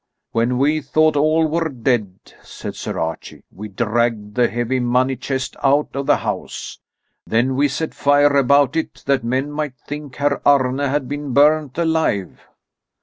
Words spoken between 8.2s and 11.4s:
about it, that men might think Herr had been